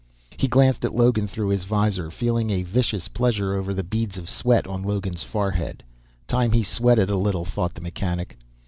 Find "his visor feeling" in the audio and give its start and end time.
1.49-2.49